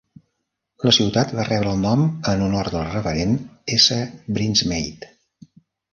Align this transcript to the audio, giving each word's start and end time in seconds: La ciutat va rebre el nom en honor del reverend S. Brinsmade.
La 0.87 0.93
ciutat 0.97 1.33
va 1.39 1.45
rebre 1.49 1.73
el 1.75 1.83
nom 1.83 2.01
en 2.33 2.41
honor 2.45 2.71
del 2.77 2.89
reverend 2.95 3.47
S. 3.79 3.99
Brinsmade. 4.39 5.15